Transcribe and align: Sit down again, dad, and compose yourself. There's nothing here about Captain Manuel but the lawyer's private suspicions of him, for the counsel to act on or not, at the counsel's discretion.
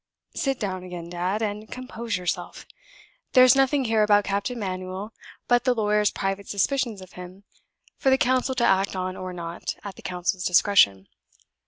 Sit 0.33 0.59
down 0.59 0.83
again, 0.83 1.11
dad, 1.11 1.43
and 1.43 1.69
compose 1.69 2.17
yourself. 2.17 2.65
There's 3.33 3.55
nothing 3.55 3.85
here 3.85 4.01
about 4.01 4.23
Captain 4.23 4.57
Manuel 4.57 5.13
but 5.47 5.63
the 5.63 5.75
lawyer's 5.75 6.09
private 6.09 6.47
suspicions 6.49 7.01
of 7.03 7.11
him, 7.11 7.43
for 7.97 8.09
the 8.09 8.17
counsel 8.17 8.55
to 8.55 8.63
act 8.63 8.95
on 8.95 9.15
or 9.15 9.31
not, 9.31 9.75
at 9.83 9.97
the 9.97 10.01
counsel's 10.01 10.43
discretion. 10.43 11.07